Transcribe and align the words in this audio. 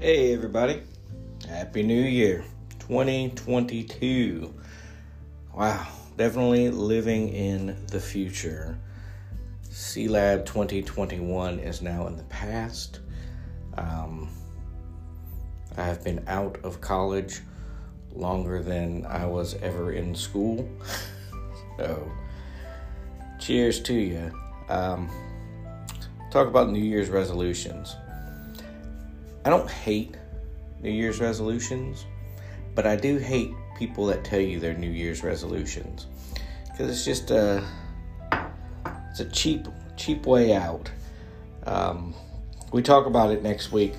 Hey, 0.00 0.32
everybody. 0.32 0.82
Happy 1.46 1.82
New 1.82 2.00
Year 2.00 2.42
2022. 2.78 4.54
Wow, 5.54 5.86
definitely 6.16 6.70
living 6.70 7.28
in 7.28 7.84
the 7.88 8.00
future. 8.00 8.78
C 9.68 10.08
Lab 10.08 10.46
2021 10.46 11.58
is 11.58 11.82
now 11.82 12.06
in 12.06 12.16
the 12.16 12.22
past. 12.24 13.00
Um, 13.76 14.30
I 15.76 15.82
have 15.82 16.02
been 16.02 16.24
out 16.28 16.58
of 16.64 16.80
college 16.80 17.40
longer 18.14 18.62
than 18.62 19.04
I 19.04 19.26
was 19.26 19.54
ever 19.56 19.92
in 19.92 20.14
school. 20.14 20.66
so, 21.76 22.10
cheers 23.38 23.80
to 23.80 23.94
you. 23.94 24.32
Um, 24.70 25.10
talk 26.30 26.46
about 26.46 26.70
New 26.70 26.82
Year's 26.82 27.08
resolutions. 27.08 27.96
I 29.44 29.50
don't 29.50 29.70
hate 29.70 30.16
New 30.82 30.90
Year's 30.90 31.20
resolutions, 31.20 32.04
but 32.74 32.86
I 32.86 32.96
do 32.96 33.16
hate 33.16 33.50
people 33.78 34.06
that 34.06 34.24
tell 34.24 34.40
you 34.40 34.60
their 34.60 34.74
New 34.74 34.90
Year's 34.90 35.22
resolutions 35.22 36.06
because 36.70 36.90
it's 36.90 37.04
just 37.04 37.30
a 37.30 37.64
it's 39.10 39.20
a 39.20 39.28
cheap 39.30 39.66
cheap 39.96 40.26
way 40.26 40.54
out. 40.54 40.90
Um, 41.66 42.14
we 42.72 42.82
talk 42.82 43.06
about 43.06 43.30
it 43.32 43.42
next 43.42 43.72
week, 43.72 43.94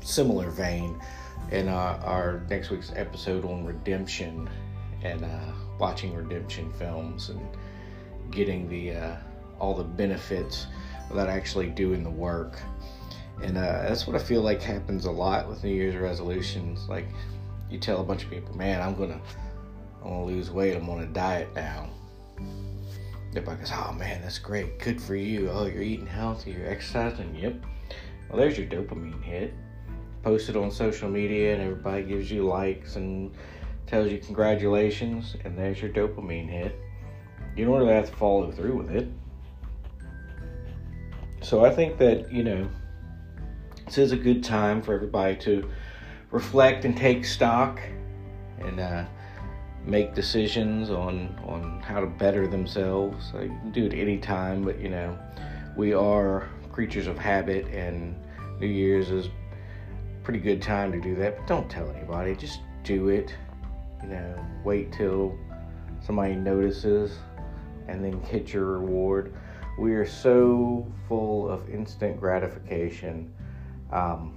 similar 0.00 0.50
vein, 0.50 0.98
in 1.50 1.68
our, 1.68 1.96
our 1.98 2.42
next 2.48 2.70
week's 2.70 2.92
episode 2.94 3.44
on 3.44 3.64
redemption 3.64 4.48
and 5.02 5.24
uh, 5.24 5.52
watching 5.78 6.14
redemption 6.14 6.72
films 6.74 7.30
and 7.30 7.40
getting 8.30 8.68
the 8.68 8.92
uh, 8.92 9.16
all 9.58 9.74
the 9.74 9.84
benefits 9.84 10.66
without 11.10 11.28
actually 11.28 11.68
doing 11.68 12.02
the 12.02 12.10
work. 12.10 12.58
And 13.42 13.56
uh, 13.56 13.82
that's 13.82 14.06
what 14.06 14.16
I 14.16 14.18
feel 14.18 14.42
like 14.42 14.60
happens 14.60 15.04
a 15.04 15.10
lot 15.10 15.48
with 15.48 15.62
New 15.62 15.74
Year's 15.74 15.96
resolutions. 15.96 16.88
Like 16.88 17.06
you 17.70 17.78
tell 17.78 18.00
a 18.00 18.04
bunch 18.04 18.24
of 18.24 18.30
people, 18.30 18.56
"Man, 18.56 18.82
I'm 18.82 18.94
gonna, 18.94 19.20
I'm 20.02 20.02
gonna 20.02 20.24
lose 20.24 20.50
weight. 20.50 20.76
I'm 20.76 20.88
on 20.88 21.00
a 21.00 21.06
diet 21.06 21.48
now." 21.54 21.88
Everybody 23.30 23.58
goes, 23.60 23.70
"Oh 23.72 23.92
man, 23.92 24.22
that's 24.22 24.38
great. 24.38 24.78
Good 24.80 25.00
for 25.00 25.14
you. 25.14 25.50
Oh, 25.50 25.66
you're 25.66 25.82
eating 25.82 26.06
healthy. 26.06 26.52
You're 26.52 26.68
exercising. 26.68 27.34
Yep. 27.36 27.64
Well, 28.28 28.38
there's 28.38 28.58
your 28.58 28.66
dopamine 28.66 29.22
hit. 29.22 29.54
Post 30.22 30.48
it 30.48 30.56
on 30.56 30.70
social 30.70 31.08
media, 31.08 31.54
and 31.54 31.62
everybody 31.62 32.02
gives 32.02 32.30
you 32.30 32.44
likes 32.44 32.96
and 32.96 33.32
tells 33.86 34.10
you 34.10 34.18
congratulations, 34.18 35.36
and 35.44 35.56
there's 35.56 35.80
your 35.80 35.90
dopamine 35.90 36.48
hit. 36.48 36.78
You 37.56 37.64
don't 37.64 37.78
really 37.78 37.92
have 37.92 38.10
to 38.10 38.16
follow 38.16 38.50
through 38.50 38.76
with 38.76 38.90
it. 38.90 39.08
So 41.48 41.64
I 41.64 41.70
think 41.70 41.96
that 41.96 42.30
you 42.30 42.44
know 42.44 42.68
this 43.86 43.96
is 43.96 44.12
a 44.12 44.16
good 44.16 44.44
time 44.44 44.82
for 44.82 44.92
everybody 44.92 45.34
to 45.36 45.66
reflect 46.30 46.84
and 46.84 46.94
take 46.94 47.24
stock 47.24 47.80
and 48.58 48.78
uh, 48.78 49.06
make 49.82 50.14
decisions 50.14 50.90
on 50.90 51.34
on 51.46 51.80
how 51.80 52.00
to 52.00 52.06
better 52.06 52.46
themselves. 52.46 53.30
So 53.32 53.40
you 53.40 53.48
can 53.48 53.72
do 53.72 53.86
it 53.86 53.94
anytime, 53.94 54.62
but 54.62 54.78
you 54.78 54.90
know 54.90 55.18
we 55.74 55.94
are 55.94 56.50
creatures 56.70 57.06
of 57.06 57.16
habit, 57.16 57.64
and 57.68 58.14
New 58.60 58.66
Year's 58.66 59.08
is 59.08 59.30
pretty 60.24 60.40
good 60.40 60.60
time 60.60 60.92
to 60.92 61.00
do 61.00 61.14
that. 61.14 61.38
But 61.38 61.46
don't 61.46 61.70
tell 61.70 61.88
anybody; 61.88 62.36
just 62.36 62.60
do 62.84 63.08
it. 63.08 63.34
You 64.02 64.10
know, 64.10 64.46
wait 64.64 64.92
till 64.92 65.34
somebody 66.04 66.34
notices, 66.34 67.16
and 67.88 68.04
then 68.04 68.20
get 68.30 68.52
your 68.52 68.66
reward. 68.66 69.32
We 69.78 69.94
are 69.94 70.06
so 70.06 70.84
full 71.06 71.48
of 71.48 71.70
instant 71.70 72.18
gratification 72.18 73.32
um, 73.92 74.34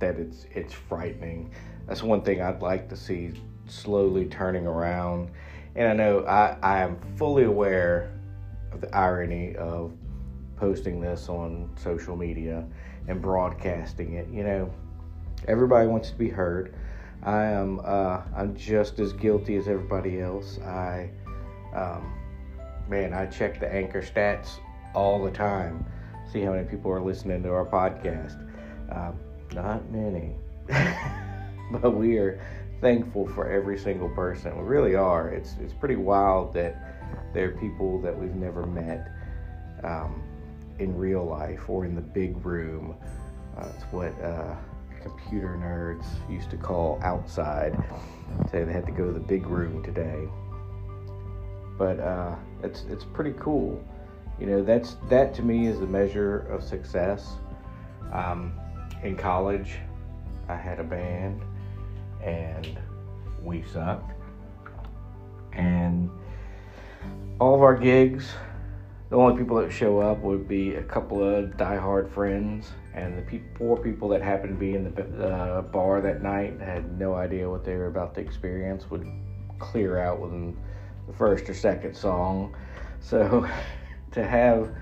that 0.00 0.18
it's 0.18 0.46
it's 0.50 0.74
frightening. 0.74 1.52
That's 1.86 2.02
one 2.02 2.22
thing 2.22 2.42
I'd 2.42 2.60
like 2.60 2.88
to 2.88 2.96
see 2.96 3.34
slowly 3.68 4.26
turning 4.26 4.66
around. 4.66 5.30
And 5.76 5.88
I 5.88 5.92
know 5.92 6.26
I, 6.26 6.56
I 6.60 6.80
am 6.80 6.98
fully 7.16 7.44
aware 7.44 8.12
of 8.72 8.80
the 8.80 8.92
irony 8.94 9.54
of 9.54 9.92
posting 10.56 11.00
this 11.00 11.28
on 11.28 11.70
social 11.76 12.16
media 12.16 12.64
and 13.06 13.22
broadcasting 13.22 14.14
it. 14.14 14.26
You 14.28 14.42
know, 14.42 14.74
everybody 15.46 15.86
wants 15.86 16.10
to 16.10 16.16
be 16.16 16.28
heard. 16.28 16.74
I 17.22 17.44
am 17.44 17.80
uh, 17.84 18.22
I'm 18.36 18.56
just 18.56 18.98
as 18.98 19.12
guilty 19.12 19.54
as 19.54 19.68
everybody 19.68 20.20
else. 20.20 20.58
I 20.58 21.10
um, 21.76 22.12
man, 22.88 23.12
I 23.12 23.26
check 23.26 23.60
the 23.60 23.72
anchor 23.72 24.02
stats 24.02 24.58
all 24.94 25.24
the 25.24 25.30
time 25.30 25.84
see 26.32 26.40
how 26.40 26.52
many 26.52 26.66
people 26.66 26.90
are 26.90 27.00
listening 27.00 27.42
to 27.42 27.50
our 27.50 27.66
podcast. 27.66 28.38
Um, 28.90 29.18
not 29.52 29.90
many, 29.90 30.34
but 31.72 31.94
we 31.94 32.16
are 32.16 32.40
thankful 32.80 33.28
for 33.28 33.50
every 33.50 33.78
single 33.78 34.08
person. 34.08 34.56
We 34.56 34.62
really 34.62 34.94
are. 34.94 35.28
It's 35.28 35.56
it's 35.60 35.74
pretty 35.74 35.96
wild 35.96 36.54
that 36.54 37.34
there 37.34 37.48
are 37.48 37.56
people 37.58 38.00
that 38.00 38.18
we've 38.18 38.34
never 38.34 38.66
met 38.66 39.08
um, 39.84 40.22
in 40.78 40.96
real 40.96 41.24
life 41.24 41.68
or 41.68 41.84
in 41.84 41.94
the 41.94 42.00
big 42.00 42.44
room. 42.44 42.96
Uh, 43.58 43.68
it's 43.74 43.84
what 43.84 44.12
uh, 44.22 44.54
computer 45.02 45.58
nerds 45.60 46.06
used 46.30 46.50
to 46.50 46.56
call 46.56 46.98
outside. 47.02 47.76
Say 48.50 48.64
they 48.64 48.72
had 48.72 48.86
to 48.86 48.92
go 48.92 49.06
to 49.06 49.12
the 49.12 49.20
big 49.20 49.46
room 49.46 49.82
today. 49.82 50.26
But 51.78 52.00
uh, 52.00 52.34
it's 52.62 52.84
it's 52.88 53.04
pretty 53.04 53.34
cool. 53.38 53.82
You 54.40 54.46
know 54.46 54.62
that's 54.62 54.96
that 55.08 55.34
to 55.34 55.42
me 55.42 55.66
is 55.66 55.80
a 55.80 55.86
measure 55.86 56.40
of 56.50 56.62
success. 56.62 57.36
Um, 58.12 58.52
in 59.02 59.16
college 59.16 59.78
i 60.48 60.56
had 60.56 60.78
a 60.78 60.84
band 60.84 61.42
and 62.22 62.78
we 63.42 63.64
sucked. 63.72 64.12
And 65.52 66.08
all 67.40 67.54
of 67.54 67.62
our 67.62 67.76
gigs 67.76 68.30
the 69.10 69.16
only 69.16 69.36
people 69.36 69.60
that 69.60 69.70
show 69.70 69.98
up 69.98 70.20
would 70.20 70.48
be 70.48 70.76
a 70.76 70.82
couple 70.82 71.22
of 71.22 71.50
diehard 71.50 72.10
friends 72.10 72.70
and 72.94 73.18
the 73.18 73.22
pe- 73.22 73.42
poor 73.54 73.76
people 73.76 74.08
that 74.08 74.22
happened 74.22 74.54
to 74.54 74.58
be 74.58 74.74
in 74.74 74.84
the 74.84 75.26
uh, 75.28 75.62
bar 75.62 76.00
that 76.00 76.22
night 76.22 76.58
had 76.60 76.98
no 76.98 77.14
idea 77.14 77.48
what 77.48 77.64
they 77.64 77.74
were 77.74 77.88
about 77.88 78.14
to 78.14 78.20
experience 78.20 78.88
would 78.90 79.06
clear 79.58 79.98
out 79.98 80.18
within 80.18 80.56
the 81.06 81.12
first 81.12 81.48
or 81.48 81.54
second 81.54 81.94
song 81.94 82.54
so 83.00 83.46
to 84.12 84.26
have 84.26 84.72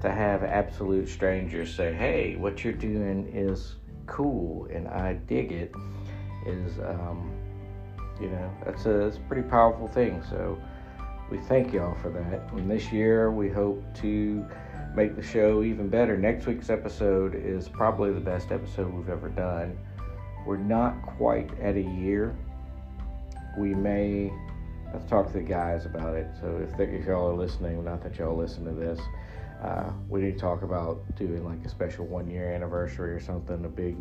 to 0.00 0.12
have 0.12 0.44
absolute 0.44 1.08
strangers 1.08 1.74
say, 1.74 1.92
"Hey, 1.92 2.36
what 2.36 2.62
you're 2.62 2.74
doing 2.74 3.30
is 3.32 3.76
cool 4.06 4.66
and 4.70 4.86
I 4.86 5.14
dig 5.14 5.50
it," 5.50 5.74
is 6.46 6.78
um, 6.78 7.32
you 8.20 8.28
know 8.28 8.50
that's 8.64 8.86
a, 8.86 8.92
that's 8.92 9.16
a 9.16 9.20
pretty 9.20 9.48
powerful 9.48 9.88
thing. 9.88 10.22
So 10.28 10.58
we 11.30 11.38
thank 11.38 11.72
y'all 11.72 11.96
for 12.02 12.10
that. 12.10 12.52
And 12.52 12.70
this 12.70 12.92
year 12.92 13.30
we 13.30 13.48
hope 13.48 13.82
to 14.02 14.44
make 14.94 15.16
the 15.16 15.22
show 15.22 15.62
even 15.62 15.88
better. 15.88 16.16
Next 16.16 16.46
week's 16.46 16.70
episode 16.70 17.34
is 17.34 17.66
probably 17.66 18.12
the 18.12 18.20
best 18.20 18.52
episode 18.52 18.92
we've 18.92 19.08
ever 19.08 19.30
done. 19.30 19.76
We're 20.46 20.58
not 20.58 21.00
quite 21.16 21.50
at 21.60 21.76
a 21.76 21.82
year. 21.82 22.36
We 23.58 23.74
may 23.74 24.30
talk 25.08 25.28
to 25.28 25.32
the 25.34 25.40
guys 25.40 25.86
about 25.86 26.14
it. 26.16 26.28
So 26.40 26.56
if, 26.62 26.78
if 26.78 27.06
y'all 27.06 27.28
are 27.30 27.36
listening, 27.36 27.84
not 27.84 28.02
that 28.02 28.18
y'all 28.18 28.36
listen 28.36 28.64
to 28.64 28.72
this, 28.72 29.00
uh, 29.62 29.90
we 30.08 30.20
need 30.20 30.34
to 30.34 30.38
talk 30.38 30.62
about 30.62 31.02
doing 31.16 31.44
like 31.44 31.64
a 31.64 31.68
special 31.68 32.06
one 32.06 32.28
year 32.28 32.52
anniversary 32.52 33.12
or 33.12 33.20
something, 33.20 33.64
a 33.64 33.68
big 33.68 33.96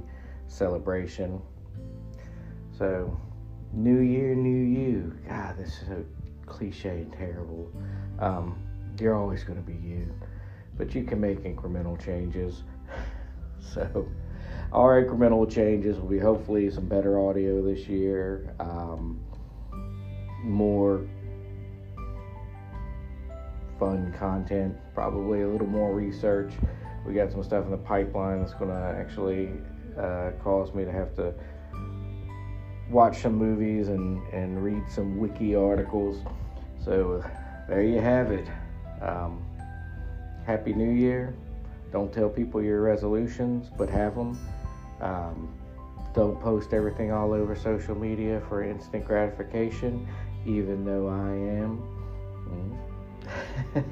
celebration. 0.48 1.42
So, 2.78 3.18
New 3.72 4.00
Year, 4.00 4.36
New 4.36 4.50
You. 4.50 5.18
God, 5.28 5.58
this 5.58 5.70
is 5.70 5.88
so 5.88 6.06
cliche 6.46 6.90
and 6.90 7.14
terrible. 7.14 7.72
Um, 8.20 8.60
you're 9.00 9.16
always 9.16 9.44
going 9.44 9.64
to 9.64 9.66
be 9.66 9.78
you, 9.88 10.14
but 10.78 10.94
you 10.94 11.04
can 11.04 11.20
make 11.20 11.44
incremental 11.44 12.04
changes. 12.04 12.64
so, 13.60 14.08
our 14.72 15.04
incremental 15.04 15.50
changes 15.50 15.98
will 15.98 16.10
be 16.10 16.20
hopefully 16.20 16.70
some 16.72 16.88
better 16.88 17.20
audio 17.20 17.62
this 17.62 17.88
year. 17.88 18.54
Um, 18.60 19.24
more 20.44 20.73
fun 23.94 24.14
content, 24.18 24.76
probably 24.94 25.42
a 25.42 25.48
little 25.48 25.68
more 25.68 25.94
research. 25.94 26.54
We 27.06 27.14
got 27.14 27.32
some 27.32 27.44
stuff 27.44 27.66
in 27.66 27.72
the 27.72 27.78
pipeline 27.78 28.40
that's 28.40 28.54
going 28.54 28.72
to 28.72 28.96
actually 28.98 29.52
uh, 29.98 30.32
cause 30.44 30.74
me 30.74 30.86
to 30.86 30.92
have 30.92 31.16
to 31.18 31.34
watch 32.90 33.22
some 33.22 33.36
movies 33.36 33.90
and, 33.90 34.26
and 34.34 34.64
read 34.64 34.84
some 34.90 35.18
wiki 35.18 35.56
articles. 35.56 36.18
So 36.84 37.24
there 37.68 37.84
you 37.84 38.00
have 38.00 38.32
it. 38.32 38.48
Um, 39.02 39.46
Happy 40.46 40.74
New 40.74 40.92
Year. 40.92 41.36
Don't 41.92 42.12
tell 42.12 42.30
people 42.30 42.62
your 42.62 42.82
resolutions, 42.82 43.70
but 43.78 43.90
have 43.90 44.16
them. 44.16 44.38
Um, 45.02 45.54
don't 46.16 46.40
post 46.42 46.74
everything 46.74 47.12
all 47.12 47.34
over 47.34 47.56
social 47.56 47.96
media 47.96 48.42
for 48.48 48.64
instant 48.64 49.06
gratification 49.06 50.08
even 50.46 50.84
though 50.84 51.08
I 51.08 51.30
am. 51.62 51.82
Mm. 52.50 52.93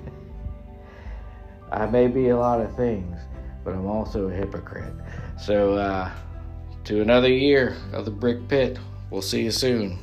I 1.72 1.86
may 1.86 2.08
be 2.08 2.30
a 2.30 2.38
lot 2.38 2.60
of 2.60 2.76
things, 2.76 3.18
but 3.64 3.74
I'm 3.74 3.86
also 3.86 4.28
a 4.28 4.34
hypocrite. 4.34 4.94
So, 5.38 5.76
uh, 5.76 6.12
to 6.86 7.02
another 7.02 7.30
year 7.30 7.78
of 7.94 8.06
the 8.06 8.12
brick 8.12 8.48
pit. 8.48 8.80
We'll 9.10 9.22
see 9.22 9.44
you 9.44 9.52
soon. 9.52 10.00